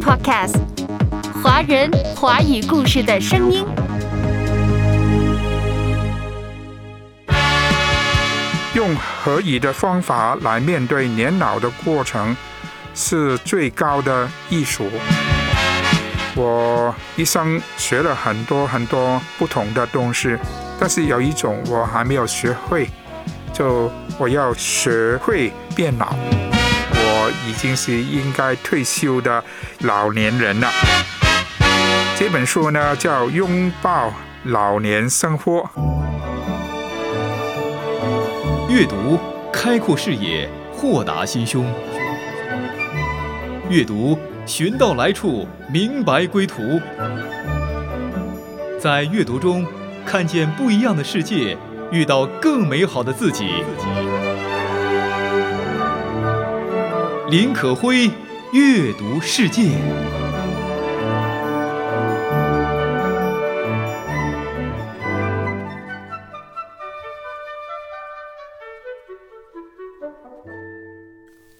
[0.00, 0.56] Podcast，
[1.42, 3.64] 华人华语故事的声音。
[8.74, 12.36] 用合宜的方法来面对年老的过程，
[12.94, 14.88] 是最高的艺术。
[16.36, 20.36] 我一生学了很多很多不同的东西，
[20.78, 22.88] 但是有一种我还没有学会，
[23.52, 26.14] 就我要学会变老。
[27.46, 29.42] 已经是应该退休的
[29.80, 30.68] 老年人了。
[32.16, 34.12] 这本书呢叫《拥抱
[34.44, 35.68] 老年生活》。
[38.68, 39.18] 阅读
[39.52, 41.64] 开阔视野，豁达心胸；
[43.68, 46.80] 阅读寻到来处，明白归途。
[48.78, 49.66] 在阅读中
[50.04, 51.56] 看见不一样的世界，
[51.90, 53.50] 遇到更美好的自己。
[57.30, 58.10] 林可辉，
[58.52, 59.64] 阅读世界。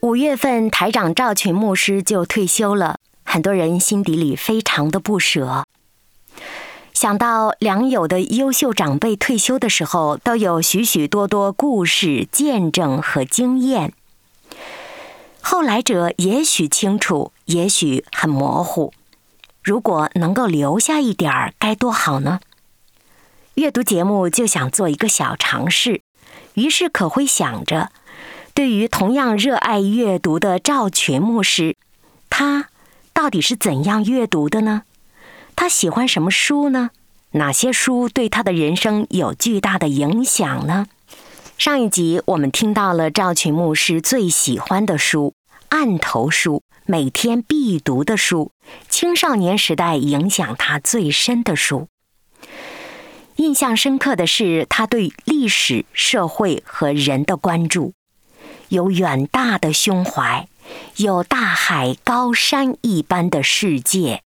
[0.01, 5.67] 五月份，台长赵群牧师就退休了，很多人心底里非常的不舍。
[6.95, 13.93] 想到良友的优秀长辈退休的时候，都有许许多多故事、见证和经验。
[15.51, 18.93] 后来者也许清楚，也许很模糊。
[19.63, 22.41] 如果能够留下一点儿，该多好呢？
[23.55, 26.03] 阅读节目就想做一个小尝试，
[26.53, 27.91] 于是可会想着，
[28.53, 31.77] 对于同样热爱阅读的赵群牧师，
[32.29, 32.69] 他
[33.15, 34.83] 到底是怎样阅读的呢？
[35.57, 36.91] 他喜欢什么书呢？
[37.31, 40.89] 哪些书对他的人生有巨大的影响呢？
[41.57, 45.33] 上一集我们听到了赵群牧师最喜欢的书。
[45.69, 48.53] 案头书，每天必读的书，
[48.89, 51.89] 青少年时代影响他最深的书。
[53.37, 57.93] 印象深刻的是他对历史、社会和人的关注，
[58.69, 60.49] 有远大的胸怀，
[60.97, 64.23] 有大海高山一般的世界。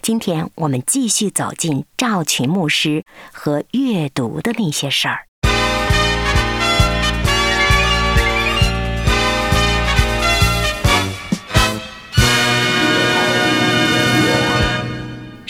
[0.00, 5.25] 今天我们继续走进赵群牧师和阅读的那些事儿。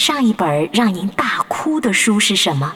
[0.06, 2.72] 上一本让您大哭的书是什么？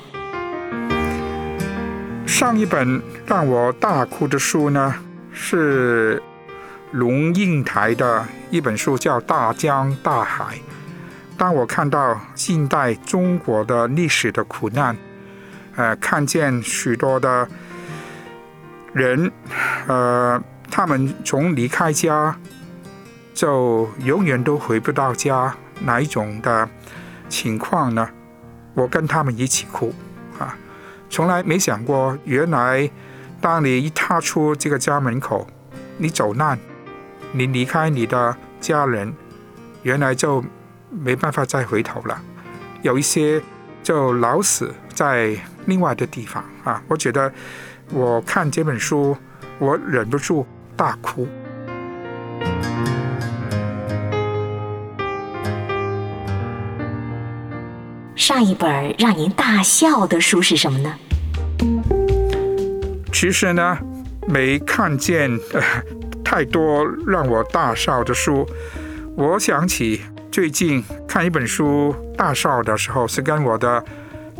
[2.26, 4.92] 上一本让我大哭的书呢，
[5.32, 6.20] 是
[6.90, 10.56] 龙应台的一本书，叫《大江大海》。
[11.38, 14.96] 当我看到近代中国的历史的苦难，
[15.76, 17.46] 呃，看见许多的
[18.92, 19.30] 人，
[19.86, 22.36] 呃，他们从离开家
[23.32, 25.54] 就永远都回不到家，
[25.84, 26.68] 哪一种的？
[27.30, 28.06] 情况呢？
[28.74, 29.94] 我跟他们一起哭
[30.38, 30.54] 啊！
[31.08, 32.90] 从来没想过，原来
[33.40, 35.46] 当你一踏出这个家门口，
[35.96, 36.58] 你走难，
[37.32, 39.12] 你离开你的家人，
[39.82, 40.44] 原来就
[40.90, 42.20] 没办法再回头了。
[42.82, 43.42] 有一些
[43.82, 45.36] 就老死在
[45.66, 46.82] 另外的地方啊！
[46.86, 47.32] 我觉得
[47.90, 49.16] 我看这本书，
[49.58, 51.26] 我忍不住大哭。
[58.30, 60.94] 上一本让您大笑的书是什么呢？
[63.12, 63.76] 其实呢，
[64.28, 65.28] 没看见
[66.24, 68.48] 太多让我大笑的书。
[69.16, 73.84] 我想起最近看一本书大笑的时候，是跟我的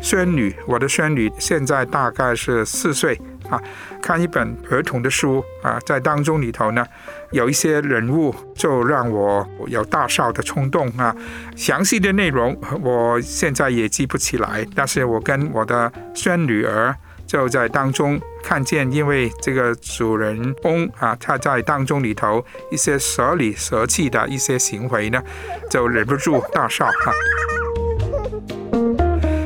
[0.01, 3.19] 孙女，我的孙女现在大概是四岁。
[3.51, 3.61] 啊，
[4.01, 6.85] 看一本儿童的书啊，在当中里头呢，
[7.31, 11.13] 有一些人物就让我有大笑的冲动啊。
[11.55, 16.95] 详细的内容我现在也记不起来，但是我跟我的孙女儿
[17.27, 25.21] 就在当中看见，因为这个主人公啊，他在当中里头一些舍里舍气的一些行为呢，
[25.69, 27.11] 就忍不住大笑哈。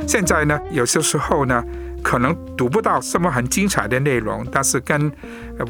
[0.08, 1.64] 现在呢，有些时候呢。
[2.06, 5.12] 可能读不到什么很精彩的内容，但是跟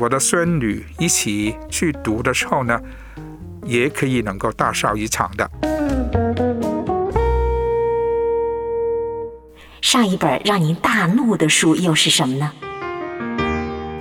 [0.01, 2.77] 我的孙女一起去读的时候呢，
[3.63, 5.49] 也可以能够大笑一场的。
[9.81, 12.51] 上一本让您大怒的书又是什么呢？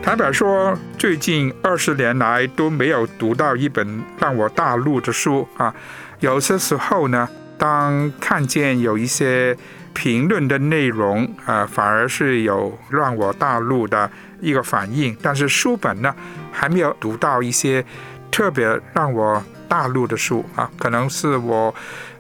[0.02, 5.72] 坦白说，最近二十年来都没有读到一本让我大怒的书啊。
[6.18, 9.56] 有些时候呢，当看见有一些。
[9.94, 14.10] 评论的内容啊，反而是有让我大怒的
[14.40, 15.16] 一个反应。
[15.22, 16.14] 但是书本呢，
[16.52, 17.82] 还没有读到一些
[18.30, 21.74] 特别让我大陆的书啊，可能是我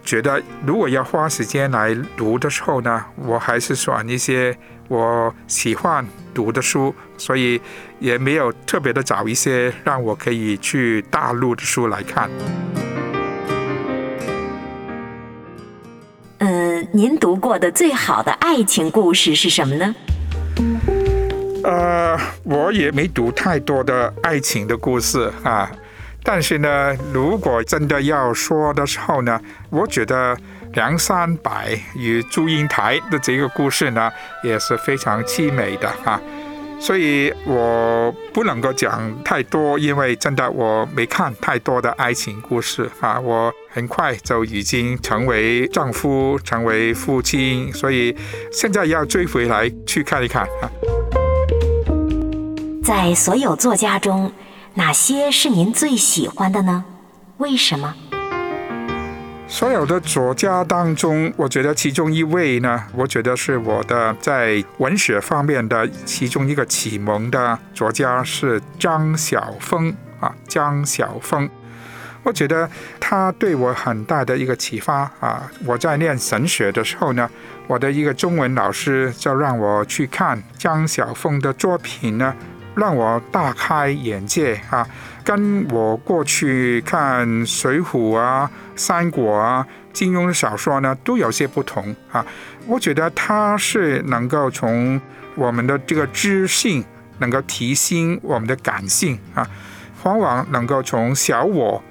[0.04, 4.56] 觉得如果要花时间来读的时候呢，我还是选一些
[4.88, 7.60] 我喜欢读的书，所以
[7.98, 12.30] 也没有特别的找一些让我可以去大陆的书来看。
[16.96, 19.92] 您读过的最好的爱情故事是什么呢？
[21.64, 25.68] 呃，我也没读太多的爱情的故事啊，
[26.22, 30.38] 但是呢，如果真的要说的时候呢，我觉得
[30.74, 31.50] 梁山伯
[31.96, 34.08] 与祝英台的这个故事呢，
[34.44, 36.20] 也是非常凄美的啊。
[36.84, 43.18] 所以我不能够讲太多，因为真的我没看太多的爱情故事啊。
[43.18, 48.14] 我很快就已经成为丈夫，成为父亲，所以
[48.52, 50.68] 现在要追回来去看一看啊。
[52.84, 54.30] 在所有作家中，
[54.74, 56.84] 哪些是您最喜欢的呢？
[57.38, 57.94] 为什么？
[59.46, 71.48] 所有的作家当中，我觉得其中一位呢，我觉得是我的在文学方面的其中一个启蒙的作家是张晓峰啊，张晓峰。
[72.24, 72.68] 我觉得
[72.98, 75.48] 他对我很大的一个启发啊！
[75.66, 77.30] 我在念神学的时候呢，
[77.66, 82.34] 我的一个中文老师就让我去看张晓峰的作品呢，
[82.74, 84.88] 让我大开眼界啊！
[85.24, 88.48] 跟我过去看《水浒》啊、
[88.78, 92.24] 《三国》啊、金庸的小说呢，都有些不同啊。
[92.66, 95.00] 我觉得他是能够从
[95.34, 96.84] 我们的这个知性，
[97.18, 99.48] 能够提升我们的感性啊，
[100.02, 101.82] 往往能够从小我，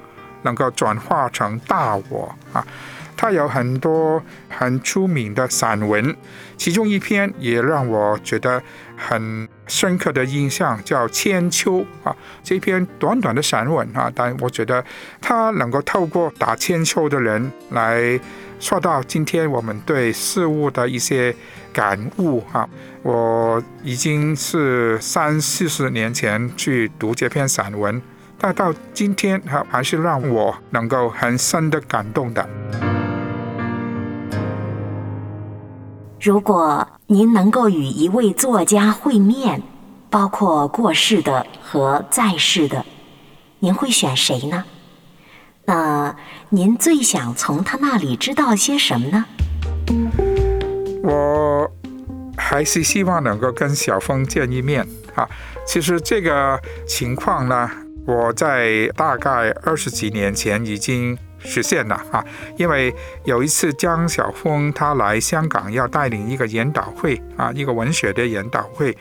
[0.44, 2.66] 能够转化成大我啊。
[3.16, 6.16] 他有很多很出名的散文，
[6.58, 8.62] 其中一篇也让我觉得
[8.98, 12.16] 很深刻的印象，叫《千秋》啊。
[12.44, 14.84] 这篇短短的散文啊，但我觉得
[15.22, 18.20] 他能够透过打千秋的人来
[18.60, 21.36] 说到今天我们对事物的一些
[21.72, 22.68] 感悟啊。
[23.02, 28.02] 我已经是三四十年前去读这篇散文，
[28.38, 32.93] 但到今天哈还是让我能够很深的感动的。
[36.24, 39.62] 如果您能够与一位作家会面，
[40.10, 42.86] 包括过世的和在世的，
[43.60, 44.64] 您会选谁呢？
[45.66, 46.16] 那
[46.48, 49.26] 您最想从他那里知道些什么呢？
[51.04, 51.70] 我
[52.38, 55.28] 还是希望能够跟小峰见一面啊。
[55.68, 57.70] 其实这个情况呢，
[58.08, 61.18] 我在大概二十几年前已经。
[61.44, 62.24] 实现了啊！
[62.58, 62.94] 因为
[63.26, 68.96] 有一次江晓峰他来香港要带领一个研讨会啊，一个文学的研讨会，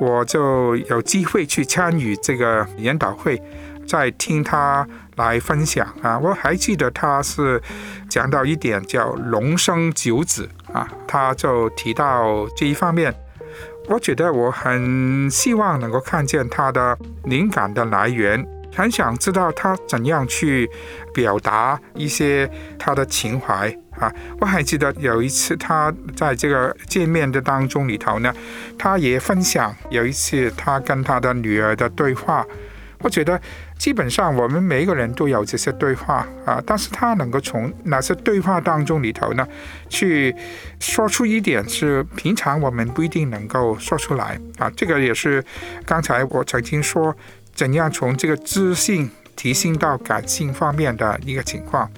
[0.00, 3.40] 我就有机会去参与这个研讨会，
[3.86, 4.86] 在听他
[5.16, 6.18] 来分享啊。
[6.18, 7.60] 我还记得他是
[8.08, 13.12] 讲到一点叫龙生九子啊，他就提到这一方面，
[13.88, 18.46] 我觉得我很希望能够看见他的灵感的来源。
[18.78, 20.70] 很想知道他怎样去
[21.12, 22.48] 表达一些
[22.78, 24.08] 他的情怀啊！
[24.40, 28.32] 我还记得有一次他在这个见面的当中里头呢，
[28.78, 32.46] 他也分享有一次他跟他的女儿的对话。
[33.00, 33.40] 我觉得
[33.78, 39.44] 基本上我们每一个人都有这些对话啊，但是他能够从那些对话当中里头呢，
[39.88, 40.32] 去
[40.78, 44.70] 说出一点是平常我们不一定能够说出来啊。
[44.76, 45.44] 这个也是
[45.84, 47.12] 刚才我曾经说。
[47.58, 51.90] 怎样从这个知性提升到感性方面的一个情况？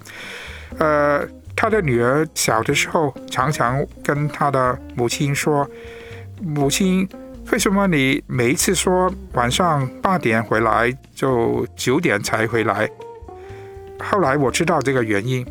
[0.79, 1.23] 呃，
[1.55, 5.69] 他的女儿小的时候常常跟他的母亲说
[6.41, 7.07] ：“母亲，
[7.53, 12.89] 为什么你每一次说晚上八点回来，就九点才回来？”
[14.03, 15.47] 后来我知道这个原因。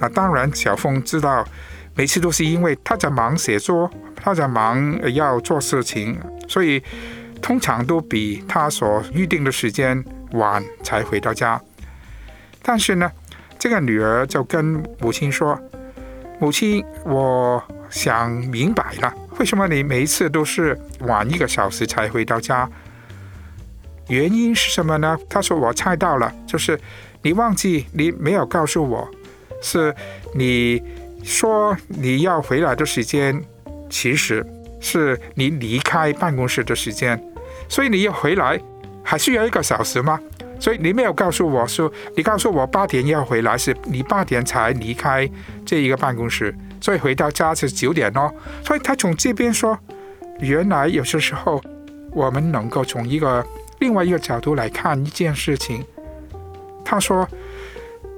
[0.00, 1.46] 那当然，小峰知道，
[1.94, 6.18] 每次都是因为他在忙写作，他在忙要做事情，
[6.48, 6.82] 所以。
[7.40, 11.60] 通常都比他所预定的时间晚才回到家，
[12.62, 13.10] 但是呢，
[13.58, 15.58] 这个女儿就跟母亲说
[16.38, 22.68] ：“母亲，我想明白了，为什么你每一次都是晚一个小时才回到家？
[24.08, 26.78] 原因是什么呢？”他说：“我猜到了，就是
[27.22, 29.08] 你忘记你没有告诉我，
[29.62, 29.94] 是
[30.34, 30.82] 你
[31.24, 33.42] 说你要回来的时间，
[33.88, 34.46] 其实
[34.78, 37.18] 是你离开办公室的时间。”
[37.68, 38.60] 所以你要回来，
[39.02, 40.18] 还需要一个小时吗？
[40.60, 45.30] 所以你没有告诉我说，你告诉我八点要回来，是你八点才离开
[45.64, 48.28] 这一个办公室，所以回到家是九点哦。
[48.64, 49.78] 所以他从这边说，
[50.40, 51.62] 原来有些时候
[52.10, 53.46] 我们能够从一个
[53.78, 55.84] 另外一个角度来看一件事情，
[56.84, 57.28] 他说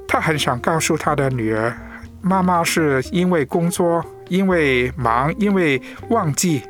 [0.09, 1.76] 他很想告诉他的女儿，
[2.23, 6.62] 妈妈是因为工作、因为忙、因为忘记，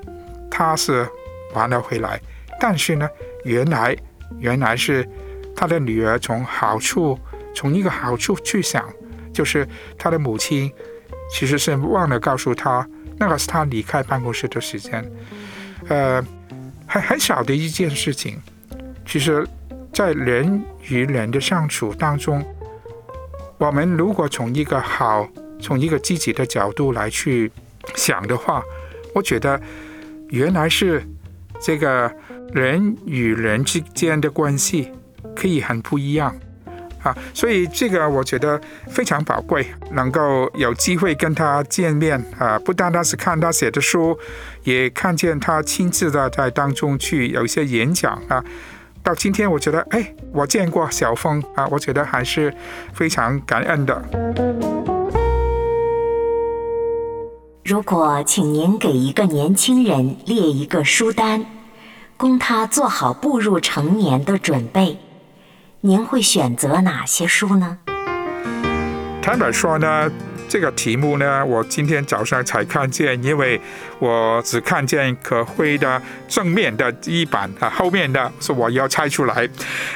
[0.51, 1.09] 他是
[1.55, 2.21] 完了回来。
[2.61, 3.09] 但是呢，
[3.45, 3.97] 原来
[4.39, 5.09] 原来是
[5.57, 7.19] 他的女儿从好处，
[7.55, 8.87] 从一个好处去想，
[9.33, 10.71] 就是他的母亲
[11.33, 12.87] 其实是忘了告诉他，
[13.19, 15.03] 那个是他离开办公室的时间，
[15.89, 16.23] 呃，
[16.87, 18.39] 很很小的一件事情。
[19.07, 19.47] 其实，
[19.91, 22.45] 在人与人的相处当中，
[23.57, 25.27] 我们如果从一个好、
[25.61, 27.51] 从一个积极的角度来去
[27.95, 28.63] 想的话，
[29.15, 29.59] 我觉得
[30.29, 31.03] 原来是
[31.59, 32.15] 这个。
[32.53, 34.91] 人与人之间的关系
[35.37, 36.35] 可以很不一样
[37.03, 44.19] 啊，所以这个我觉得非常宝贵，能够有机会跟他见面啊，不单单是看他写的书，
[44.65, 48.45] 也看见他亲自的在当中去有一些演讲啊。
[49.03, 52.53] 到今天，我觉得哎，我见过小峰啊，我觉得还是
[52.93, 54.03] 非常感恩的。
[57.65, 61.47] 如果请您给一个年轻人列一个书单。
[62.21, 64.99] 供他做好步入成年的准备，
[65.81, 67.79] 您会选择哪些书呢？
[69.23, 70.13] 坦白说呢，
[70.47, 73.59] 这个题目呢，我今天早上才看见，因为
[73.99, 79.49] 我只看见可辉的正面的一版啊，后面的是我要猜出来。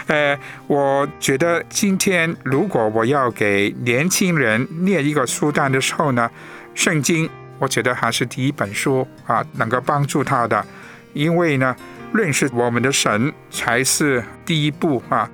[0.06, 0.34] 呃，
[0.66, 6.30] 我觉得今天如果我要给年轻人列一个书单的时候呢，
[6.74, 7.28] 圣经，
[7.58, 10.64] 我觉得还是第一本书啊，能够帮助他的，
[11.12, 11.76] 因为呢。
[12.14, 15.28] 认识我们的神才是第一步啊！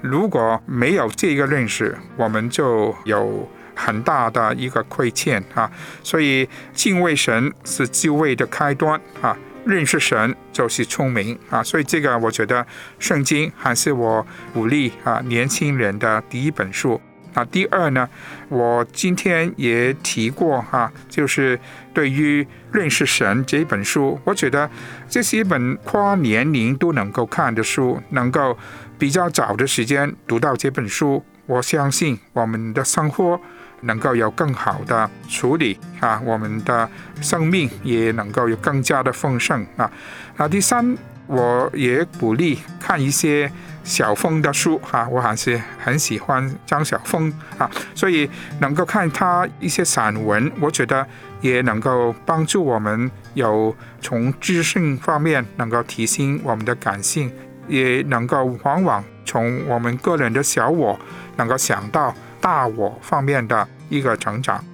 [0.00, 5.68] 如果没有这个认识，我们就有很大的一个亏欠啊！
[6.04, 9.36] 所以敬畏神是智慧的开端啊！
[9.66, 11.64] 认识神就是聪明啊！
[11.64, 12.64] 所以这个我觉得
[13.00, 17.00] 圣经还是我鼓励啊年轻人的第一本书。
[17.32, 18.08] 那第二呢，
[18.48, 21.56] 我今天也提过哈，就是
[21.94, 24.68] 对于认识神这本书，我觉得
[25.10, 28.56] 这是一本跨年龄都能够看的书，能够
[28.96, 33.38] 比较早的时间读到这本书，我相信我们的生活
[33.80, 36.88] 能够有更好的处理啊，我们的
[37.20, 39.90] 生命也能够有更加的丰盛啊。
[40.36, 43.50] 那第三，我也鼓励看一些。
[43.82, 48.28] 小峰的书哈，我还是很喜欢张晓峰啊，所以
[48.60, 51.04] 能够看他一些散文，我觉得
[51.40, 57.32] 也能够帮助我们有从知性方面能够提升我们的感性，
[57.68, 60.98] 也能够往往从我们个人的小我
[61.36, 64.64] 能够想到大我方面的一个成长。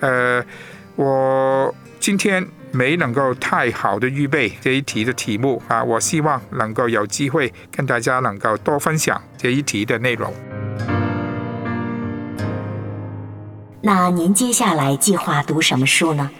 [0.00, 0.44] 呃，
[0.96, 2.46] 我今天。
[2.74, 10.32] 没能够太好的预备这一题的题目啊，我希望能够有机会跟大家能够多分享这一题的内容。
[13.84, 16.30] 那您接下来计划读什么书呢？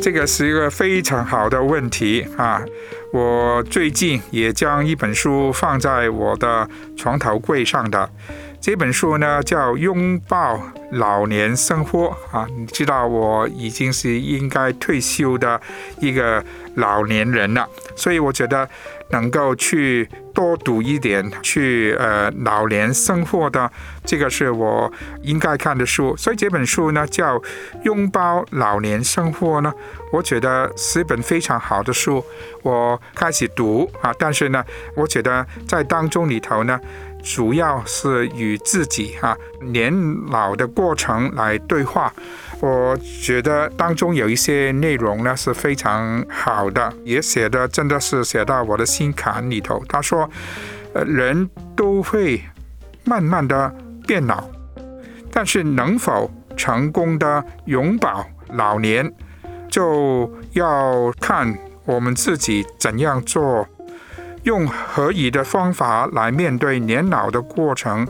[0.00, 2.62] 这个是一个非常好的问题啊！
[3.12, 8.08] 我最近也将一本书放在我的床头柜上的。
[8.58, 10.58] 这本书呢叫《拥抱
[10.92, 15.60] 老年生活》啊，你知道我已经是应该退休的
[16.00, 16.42] 一个
[16.76, 18.66] 老年人了，所以我觉得
[19.12, 23.70] 能够去多读一点，去呃老年生活的
[24.04, 24.92] 这个是我
[25.22, 26.16] 应该看的书。
[26.16, 27.38] 所以这本书呢叫
[27.84, 29.72] 《拥抱老年生活》呢，
[30.12, 32.24] 我觉得是一本非常好的书。
[32.62, 34.64] 我开始读啊，但是呢，
[34.96, 36.80] 我觉得在当中里头呢。
[37.24, 39.94] 主要是与自己哈年
[40.26, 42.12] 老的过程来对话，
[42.62, 49.82] 我觉得当中有一些内容呢是非常好的，也写的真的是写到我的心坎里头。
[49.88, 50.30] 他说，
[50.94, 52.40] 呃，人都会
[53.04, 53.74] 慢慢的
[54.06, 54.44] 变老，
[55.32, 59.12] 但是能否成功的永葆老年，
[59.68, 63.66] 就要看我们自己怎样做。
[64.44, 68.06] 用合宜的方法来面对年老的过程，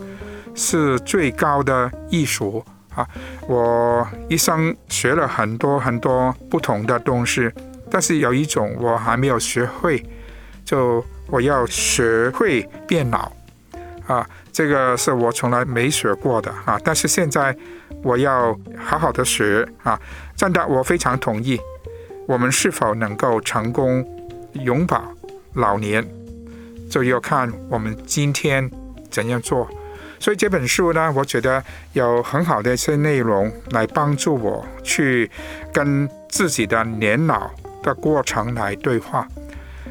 [0.54, 2.62] 是最高的艺术
[2.94, 3.08] 啊！
[3.48, 7.50] 我一生学了很多很多不同的东西，
[7.90, 10.04] 但是有一种我还没有学会，
[10.64, 13.32] 就我要学会变老
[14.06, 14.28] 啊！
[14.52, 16.78] 这个是我从来没学过的啊！
[16.84, 17.56] 但是现在
[18.02, 19.98] 我要好好的学啊！
[20.36, 21.58] 真的，我非常同意，
[22.26, 24.04] 我们是否能够成功
[24.52, 25.00] 永葆
[25.54, 26.06] 老年？
[26.90, 28.70] 就要看我们今天
[29.10, 29.66] 怎样做，
[30.22, 31.60] 所以这本书呢，我觉得
[31.94, 35.28] 有很好的一些内容来帮助我去
[35.72, 37.50] 跟自己的年老
[37.82, 39.26] 的过程来对话，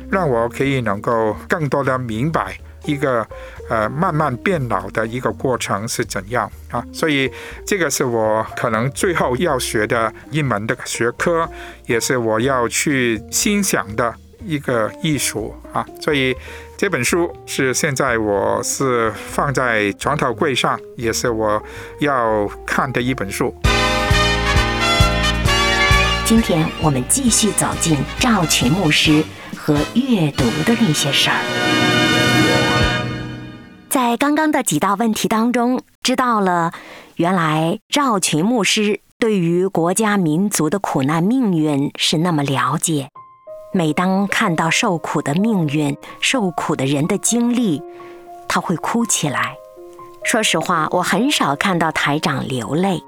[0.09, 3.27] 让我可以能够更多的明白一个
[3.69, 6.81] 呃慢慢变老的一个过程是怎样啊？
[6.93, 7.29] 所以
[7.67, 11.45] 这个是我可能最后要学的一门的学科，
[11.88, 15.85] 也是我要去欣赏的一个艺术啊。
[16.00, 16.33] 所以
[16.81, 21.61] 这本书是现在我是放在床头柜上，也是我
[22.00, 23.53] 要看的一本书。
[26.25, 29.23] 今天我们继续走进赵群牧师
[29.55, 31.38] 和阅读的那些事儿。
[33.88, 36.73] 在刚刚的几道问题当中，知道了
[37.17, 43.11] 原来赵群牧师对于国家民族的苦难命运是那么了解。
[43.73, 47.81] 每当看到受苦的命运、受苦的人的经历，
[48.47, 49.55] 他会哭起来。
[50.23, 53.03] 说实话，我很少看到台长流泪。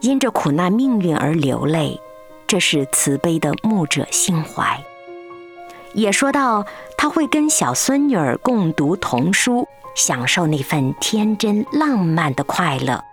[0.00, 2.00] 因着苦难命运而流泪，
[2.46, 4.84] 这是慈悲的牧者心怀。
[5.94, 6.66] 也说到
[6.98, 13.04] 他会跟小孙女儿共读童书，享受那份天真浪漫的快乐。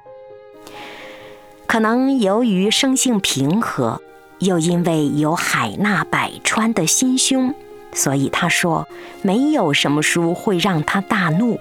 [1.67, 4.01] 可能由于生性平和，
[4.41, 7.55] 又因为有海纳百川的心胸，
[7.93, 8.87] 所以他说
[9.21, 11.59] 没有什么书会让他大怒。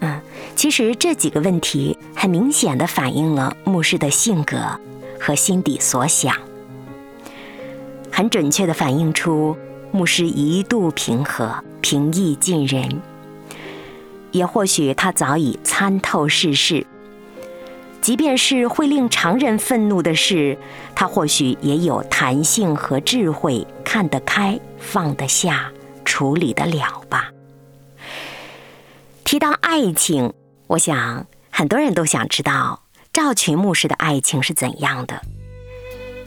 [0.00, 0.20] 嗯。
[0.56, 4.56] 其实这几个问题很明显的反映了牧师的性格
[5.18, 6.36] 和心底所想，
[8.12, 9.56] 很准确的反映出
[9.90, 13.00] 牧师一度平和、平易近人。
[14.30, 16.86] 也或许他早已参透世事，
[18.04, 20.58] 即便是会令常人愤怒的事，
[20.94, 25.72] 他或许也有弹性和智慧，看得开、放得下、
[26.04, 27.30] 处理得了吧。
[29.24, 30.34] 提到爱情。
[30.66, 35.22] 我想很多人都想知道赵群牧师的爱情是怎样的。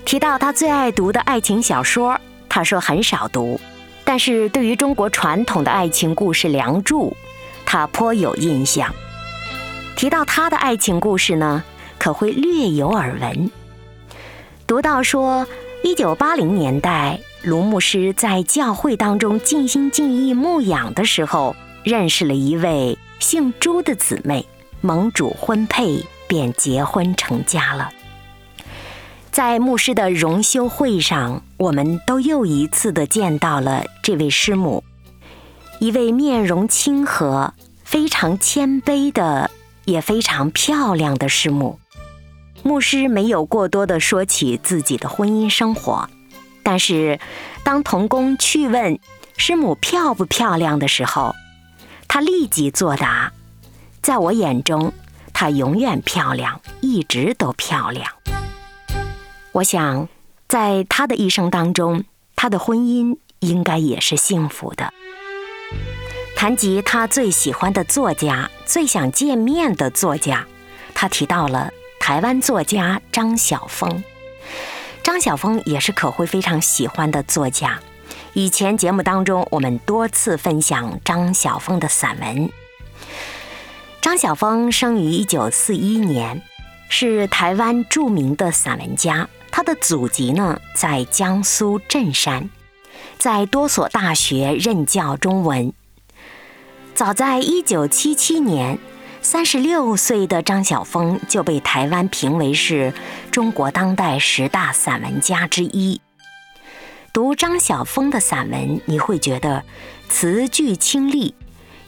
[0.03, 2.19] 提到他最爱读的爱情小说，
[2.49, 3.59] 他说很少读，
[4.03, 7.11] 但是对于中国传统的爱情故事《梁祝》，
[7.67, 8.91] 他颇有印象。
[9.97, 11.63] 提到他的爱情故事呢，
[11.97, 13.49] 可会略有耳闻。
[14.67, 15.47] 读到说，
[15.83, 22.97] 一九八零年代，卢牧师在教会当中尽心尽意牧养的时候，认识了一位。
[23.19, 24.45] 姓朱的姊妹
[24.79, 27.89] 盟主婚配，便结婚成家了。
[29.31, 34.83] 在牧师的荣休会上，我们都又一次的见到了这位师母，
[35.79, 39.49] 一位面容亲和、非常谦卑的，
[39.87, 41.79] 也非常漂亮的师母。
[42.61, 46.09] 牧师没有过多的说起自己的婚姻生活，
[46.61, 47.19] 但是
[47.63, 48.99] 当童工去问
[49.37, 51.33] 师母漂不漂亮的时候，
[52.07, 53.31] 他立即作答
[54.03, 54.91] ：“在我眼中，
[55.31, 58.11] 她永远漂亮，一直都漂亮。”
[59.53, 60.09] 我想，
[60.49, 62.03] 在她的一生当中，
[62.35, 64.93] 她的婚姻应该也是幸福的。
[66.37, 70.45] 谈及他最喜欢的作家、最想见面的作家，
[70.93, 74.03] 他提到了台湾作家张晓峰。
[75.01, 77.79] 张晓峰也是可慧非常喜欢的作家。
[78.33, 82.51] 以前节目当中，我们多次分享张晓峰的散文。
[83.99, 86.43] 张晓峰生于一九四一年，
[86.87, 89.27] 是台湾著名的散文家。
[89.49, 92.51] 他的祖籍呢在江苏镇山，
[93.17, 95.73] 在多所大学任教中文。
[96.97, 98.79] 早在一九七七年，
[99.21, 102.91] 三十六岁的张晓峰就被台湾评为是
[103.29, 106.01] 中国当代十大散文家之一。
[107.13, 109.63] 读张晓峰的散文，你会觉得
[110.09, 111.35] 词句清丽，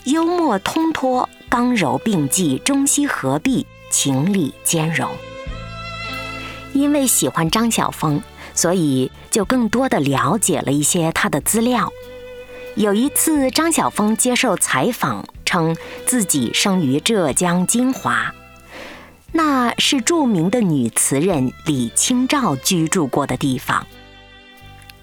[0.04, 5.10] 幽默通脱，刚柔并济，中西合璧，情理兼容。
[6.72, 8.22] 因为喜欢张晓峰，
[8.54, 11.92] 所以就更多的了解了一些他的资料。
[12.76, 18.34] 有一次，张晓峰接受采访，称自己生于浙江金华，
[19.34, 23.86] 那是著名的女词人李清照居住过的地方。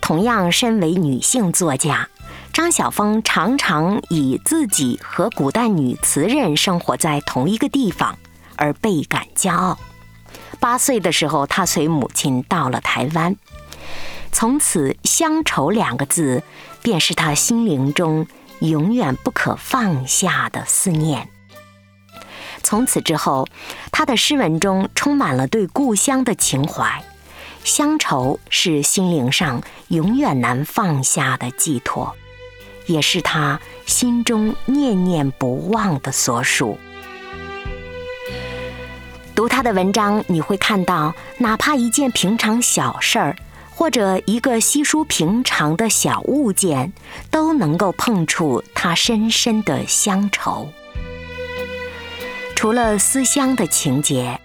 [0.00, 2.08] 同样身为女性作家，
[2.52, 8.16] 张晓峰常常以自己和古代女词人生活在同一个地方
[8.56, 9.78] 而倍感骄傲。
[10.58, 13.36] 八岁的时候，他随母亲到了台湾，
[14.38, 16.42] 从此“乡愁”两个字
[16.82, 18.26] 便是他心灵中
[18.58, 21.30] 永远不可放下的思念。
[22.62, 23.48] 从此之后，
[23.90, 27.02] 他的诗文中充满了对故乡的情怀。
[27.64, 32.14] 乡愁是心灵上永远难放下的寄托，
[32.84, 36.76] 也是他心中念念不忘的所属。
[39.34, 43.36] 读他的文章，你会看到，哪怕一件平常小事儿，
[43.76, 46.94] 或者一个稀疏平常的小物件，
[47.30, 50.70] 都能够碰触他深深的乡愁。
[52.54, 54.40] 除了思乡的情节，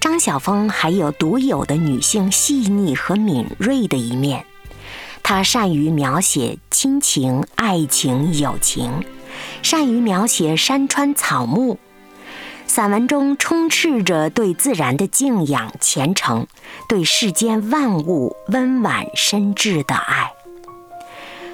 [0.00, 4.46] 张晓峰还有独有的女性细腻和敏锐的一面。
[5.22, 9.04] 他善于描写亲情、爱情、友情，
[9.62, 11.78] 善于描写山川草木。
[12.66, 16.46] 散文中充斥着对自然的敬仰、虔诚，
[16.88, 20.32] 对世间万物温婉深挚的爱。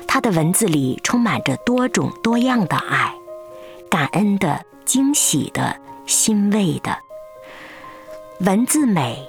[0.07, 3.13] 他的文字里充满着多种多样的爱，
[3.91, 6.97] 感恩的、惊喜的、欣慰的。
[8.41, 9.29] 文字美，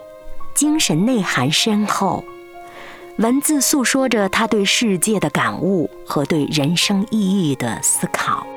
[0.56, 2.24] 精神内涵深厚。
[3.18, 8.48] 文字诉说着他对世界的感悟和对人生意义的思考。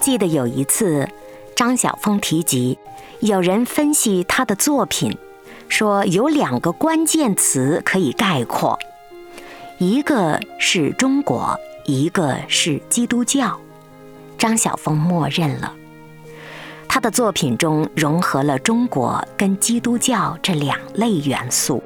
[0.00, 1.08] 记得有一次。
[1.54, 2.78] 张晓峰提及，
[3.20, 5.16] 有人分析他的作品，
[5.68, 8.78] 说有两个关键词可以概括，
[9.78, 13.58] 一个是中国，一个是基督教。
[14.38, 15.72] 张晓峰默认了，
[16.88, 21.82] 他的作品中融合了中国跟基督教这两类元素，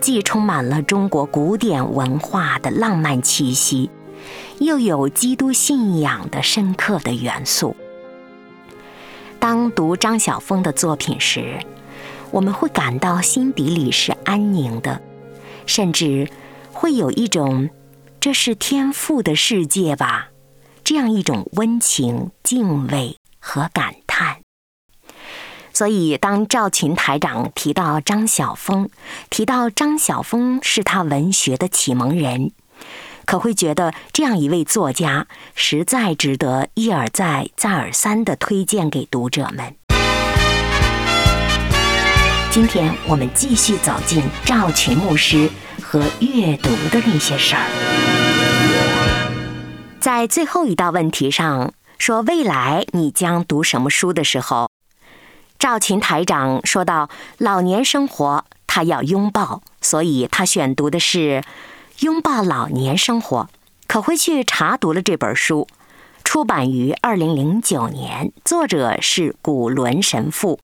[0.00, 3.90] 既充满了中国古典文化的浪漫气息，
[4.58, 7.76] 又有基督信仰的深刻的元素。
[9.48, 11.60] 当读张晓峰的作品时，
[12.32, 15.00] 我们会感到心底里是安宁的，
[15.66, 16.28] 甚至
[16.72, 17.70] 会有一种
[18.18, 20.30] “这是天赋的世界吧”
[20.82, 24.38] 这样一种温情、敬畏和感叹。
[25.72, 28.90] 所以，当赵群台长提到张晓峰，
[29.30, 32.50] 提到张晓峰是他文学的启蒙人。
[33.26, 39.74] 可会觉得这样一位作家实在值得一而再、再而三的推荐给读者们。
[42.50, 45.50] 今天我们继续走进赵群牧师
[45.82, 47.66] 和阅读的那些事儿。
[50.00, 54.70] 在最后一道问题上说未来你将读什么书的时候，
[55.58, 61.42] 赵群台长说到老年生活他要拥抱，所以他选读的是。
[62.00, 63.48] 拥抱老年生活，
[63.88, 65.66] 可回去查读了这本书，
[66.24, 70.58] 出版于二零零九年，作者是古伦神父。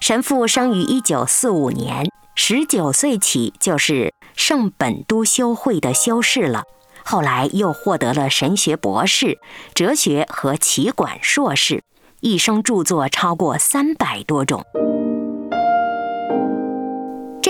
[0.00, 6.64] 神父生于一九四五年，十九岁起就是圣本都修会的修士了，
[7.04, 9.38] 后来又获得了神学博士、
[9.74, 11.82] 哲学和奇管硕士，
[12.20, 14.64] 一生著作超过三百多种。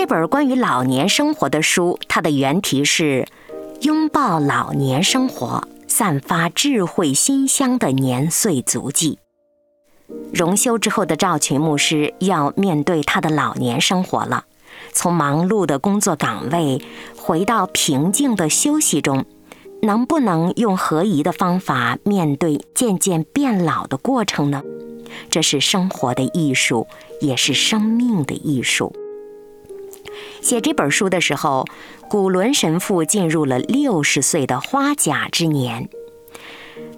[0.01, 3.27] 这本关于老年生活的书，它的原题是
[3.85, 9.19] 《拥抱老年生活，散发智慧馨香的年岁足迹》。
[10.33, 14.45] 荣休之后的赵群牧师要面对他的老年生活了，
[14.91, 16.83] 从忙碌的工作岗位
[17.15, 19.23] 回到平静的休息中，
[19.83, 24.63] 能不能用合宜的方法面对渐渐变老的过程呢？
[25.29, 26.87] 这是生活的艺术，
[27.19, 28.91] 也是生命的艺术。
[30.41, 31.65] 写这本书的时候，
[32.09, 35.89] 古伦神父进入了六十岁的花甲之年。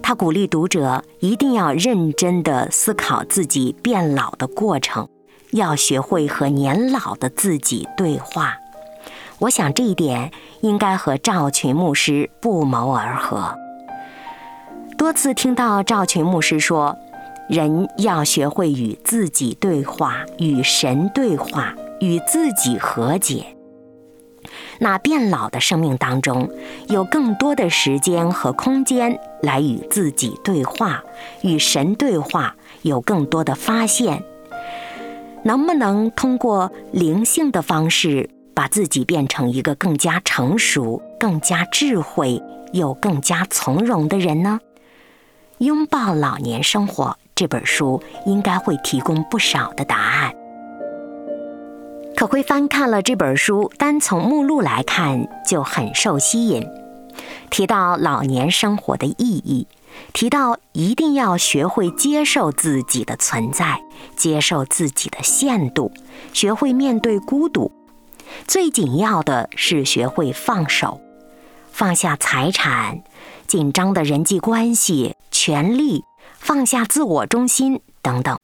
[0.02, 5.08] 他鼓励读者一定要认真地思考自己变老的过程，
[5.52, 8.54] 要学会和年老的自己对话。
[9.40, 13.54] 我想这一点应该和赵群牧师不谋而合。
[14.96, 16.96] 多次听到赵群牧师说，
[17.48, 21.74] 人要学会与自己对话，与神对话。
[22.00, 23.46] 与自己和解。
[24.78, 26.50] 那变老的生命当中，
[26.88, 31.02] 有更多的时间和空间来与自己对话，
[31.42, 34.22] 与神对话，有更多的发现。
[35.44, 44.60] 能不能通过灵性的方式，把自己变成一个更加成熟、更加智慧又更加从容的人呢？
[45.58, 50.34] 拥抱老年生活这本书应该会提供不少的答案。
[52.16, 56.66] 可会翻看了这本书，单从目录来看就很受吸引。
[57.50, 59.66] 提到老年生活的意义，
[60.12, 63.80] 提到一定要学会接受自己的存在，
[64.16, 65.92] 接受自己的限度，
[66.32, 67.70] 学会面对孤独。
[68.46, 71.00] 最紧要的是学会放手，
[71.70, 73.02] 放下财产、
[73.46, 76.04] 紧张的人际关系、权利，
[76.38, 78.36] 放下自我中心等等。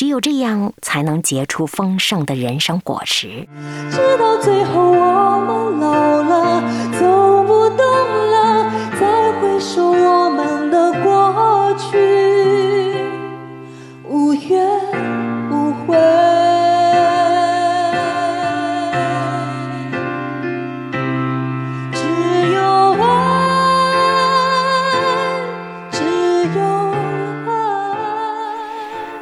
[0.00, 3.46] 只有这样，才能结出丰盛的人生果实。
[3.90, 6.89] 直到最后，我们老了，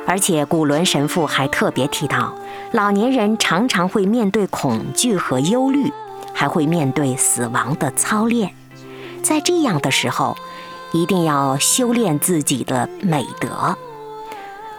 [0.08, 2.32] 而且古伦神父还特别提到，
[2.72, 5.92] 老年人常常会面对恐惧和忧虑，
[6.32, 8.54] 还会面对死亡的操练。
[9.22, 10.34] 在这样的时候，
[10.92, 13.76] 一定要修炼自己的美德。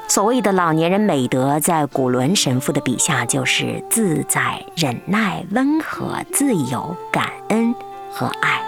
[0.07, 7.75] 所谓的老年人美德，在古伦神父的笔下，就是自在、忍耐、温和、自由、感恩
[8.11, 8.63] 和爱。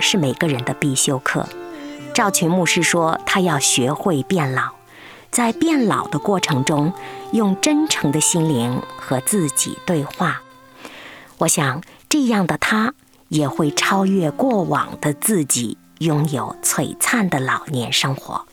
[0.00, 1.48] 是每个人的必修课。
[2.14, 4.70] 赵群牧师说，他要学会变老，
[5.30, 6.92] 在变老的过程中，
[7.32, 10.42] 用真诚的心灵和自己对话。
[11.38, 12.92] 我想，这样的他
[13.28, 18.46] 也会超越过往的自己，拥有璀璨的老年生活。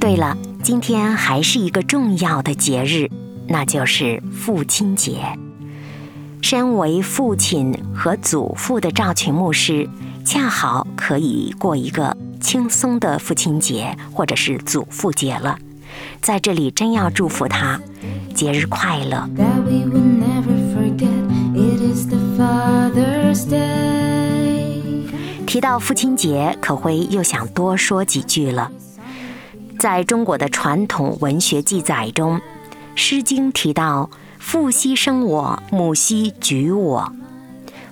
[0.00, 3.08] 对了，今天还是一个重要的节日，
[3.46, 5.38] 那就是父亲节。
[6.48, 9.90] 身为父亲和祖父的赵群牧师，
[10.24, 15.58] 恰好可以过一个轻松的父亲节或者是祖父节了。
[16.22, 17.80] 在这里，真要祝福他
[18.32, 19.28] 节日快乐。
[19.36, 21.10] that we will never forget.
[21.56, 25.08] It is the Father's Day.
[25.48, 28.70] 提到父亲节，可辉又想多说几句了。
[29.80, 32.38] 在中国的传统文学记载中，
[32.94, 34.08] 《诗经》提到
[34.46, 37.12] “父兮生我，母兮举我，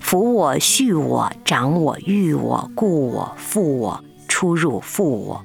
[0.00, 5.44] 抚我、畜我、长我、育我、故我、复我、出入复我，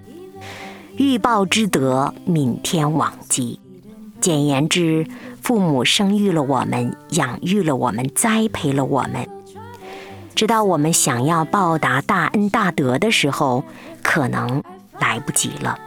[0.98, 3.60] 欲报之德，悯天罔极。”
[4.22, 5.08] 简言之，
[5.41, 9.28] 父母生育了我们，养育了我们，栽培了我们。
[10.36, 13.63] 直到我们想要报答大恩大德的时候，
[14.04, 14.62] 可能
[15.00, 15.80] 来不及了。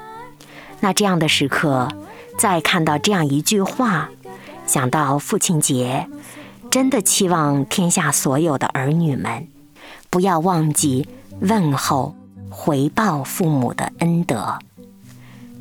[0.80, 1.88] 那这样的时刻，
[2.36, 4.10] 再看到这样一句话，
[4.72, 6.08] 想到父亲节，
[6.70, 9.46] 真的期望天下所有的儿女们，
[10.08, 11.06] 不要忘记
[11.40, 12.14] 问候、
[12.48, 14.58] 回报父母的恩德。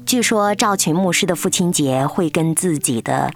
[0.05, 3.33] 据说赵群牧师的父亲节会跟自己的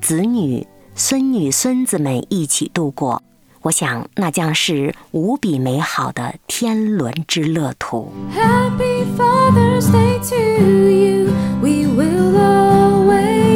[0.00, 3.20] 子女、孙女、孙子们一起度过。
[3.62, 8.12] 我想，那将是无比美好的天伦之乐途。
[8.32, 10.36] Happy Father's Day to
[10.88, 11.32] you.
[11.60, 12.85] We will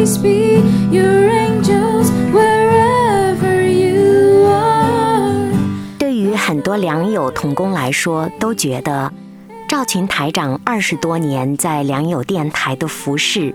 [0.00, 5.52] always be your angels wherever you are.
[5.98, 9.12] 对于很多良友同工来说，都觉得
[9.68, 13.54] 赵群台长二十多年在良友电台的服饰，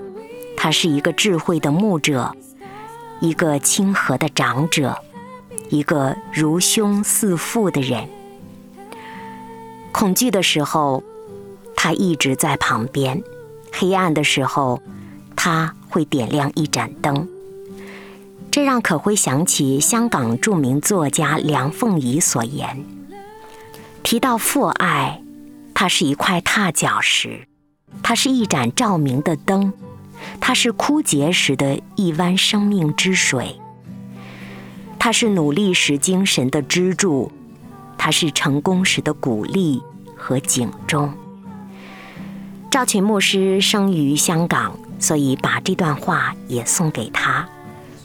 [0.56, 2.36] 他是一个智慧的牧者，
[3.20, 4.96] 一个亲和的长者，
[5.70, 8.08] 一个如兄似父的人。
[9.92, 11.02] 恐惧的时候，
[11.76, 13.24] 他一直在旁边；
[13.72, 14.82] 黑暗的时候，
[15.48, 17.30] 他会点亮一盏灯。
[18.50, 22.84] 这让可辉想起香港著名作家梁凤仪所言：
[24.02, 25.22] 提到父爱，
[25.76, 27.48] 它是一块踏脚石，
[28.02, 29.72] 它是一盏照明的灯，
[30.40, 33.62] 它是枯竭时的一湾生命之水，
[34.98, 37.32] 它是努力时精神的支柱，
[38.00, 39.80] 它是成功时的鼓励
[40.18, 41.14] 和警钟。
[42.72, 47.48] 赵群牧师生于香港，所以把这段话也送给他。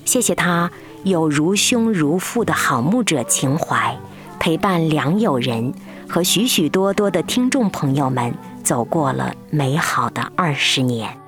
[0.05, 0.71] 谢谢他
[1.05, 3.97] 有如兄如父的好牧者情怀，
[4.39, 5.73] 陪伴良友人
[6.09, 11.20] 和许许多多的听众朋友们走过了美好的二十年。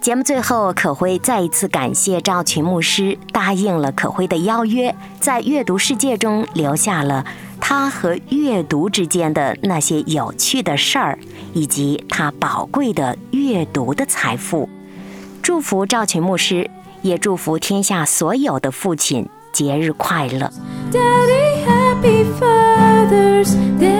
[0.00, 7.26] 节目最后，可辉再一次感谢赵群牧师答应了可辉的邀约，在阅读世界中留下了
[7.60, 11.18] 他和阅读之间的那些有趣的事儿，
[11.52, 14.66] 以及他宝贵的阅读的财富。
[15.42, 16.70] 祝福赵群牧师，
[17.02, 20.50] 也祝福天下所有的父亲节日快乐。
[20.90, 23.99] Daddy, happy Father's Day.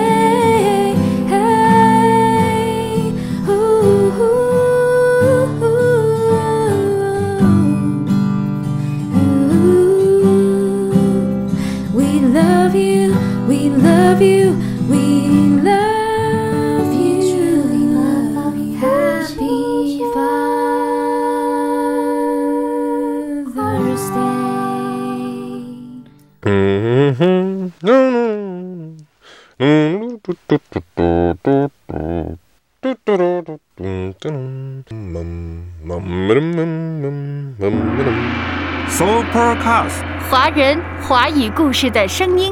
[38.89, 40.03] Supercast。
[40.29, 42.50] 华人华语故事的声音。